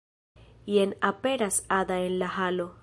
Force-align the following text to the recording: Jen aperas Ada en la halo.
Jen 0.75 0.95
aperas 1.11 1.63
Ada 1.69 1.99
en 1.99 2.17
la 2.17 2.27
halo. 2.39 2.71